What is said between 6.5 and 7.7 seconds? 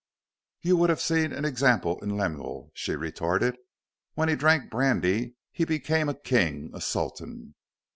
a sultan.